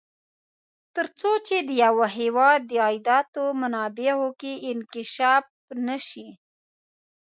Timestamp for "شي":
6.07-6.27